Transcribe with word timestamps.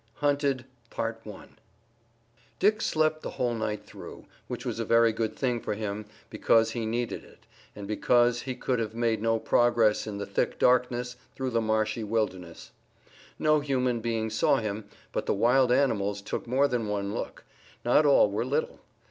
HUNTED 0.15 0.65
Dick 2.57 2.81
slept 2.81 3.21
the 3.21 3.29
whole 3.29 3.53
night 3.53 3.85
through, 3.85 4.25
which 4.47 4.65
was 4.65 4.79
a 4.79 4.83
very 4.83 5.13
good 5.13 5.35
thing 5.35 5.61
for 5.61 5.75
him, 5.75 6.07
because 6.31 6.71
he 6.71 6.87
needed 6.87 7.23
it, 7.23 7.45
and 7.75 7.87
because 7.87 8.41
he 8.41 8.55
could 8.55 8.79
have 8.79 8.95
made 8.95 9.21
no 9.21 9.37
progress 9.37 10.07
in 10.07 10.17
the 10.17 10.25
thick 10.25 10.57
darkness 10.57 11.17
through 11.35 11.51
the 11.51 11.61
marshy 11.61 12.03
wilderness. 12.03 12.71
No 13.37 13.59
human 13.59 13.99
beings 13.99 14.33
saw 14.33 14.55
him, 14.57 14.85
but 15.11 15.27
the 15.27 15.35
wild 15.35 15.71
animals 15.71 16.23
took 16.23 16.47
more 16.47 16.67
than 16.67 16.87
one 16.87 17.13
look. 17.13 17.43
Not 17.85 18.03
all 18.03 18.31
were 18.31 18.43
little. 18.43 18.79